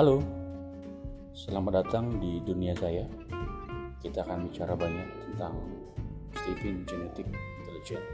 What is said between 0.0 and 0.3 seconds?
Halo,